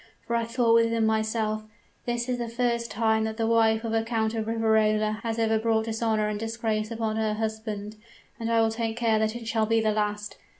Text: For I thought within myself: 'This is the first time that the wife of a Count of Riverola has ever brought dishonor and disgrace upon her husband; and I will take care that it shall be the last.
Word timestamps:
For 0.25 0.35
I 0.35 0.45
thought 0.45 0.73
within 0.73 1.05
myself: 1.05 1.61
'This 2.07 2.27
is 2.29 2.37
the 2.39 2.47
first 2.49 2.89
time 2.89 3.23
that 3.25 3.37
the 3.37 3.45
wife 3.45 3.83
of 3.83 3.93
a 3.93 4.01
Count 4.01 4.33
of 4.33 4.47
Riverola 4.47 5.19
has 5.21 5.37
ever 5.37 5.59
brought 5.59 5.85
dishonor 5.85 6.27
and 6.27 6.39
disgrace 6.39 6.89
upon 6.89 7.17
her 7.17 7.35
husband; 7.35 7.97
and 8.39 8.51
I 8.51 8.61
will 8.61 8.71
take 8.71 8.97
care 8.97 9.19
that 9.19 9.35
it 9.35 9.47
shall 9.47 9.67
be 9.67 9.79
the 9.79 9.91
last. 9.91 10.37